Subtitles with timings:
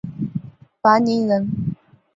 [0.81, 1.47] 樊陵人。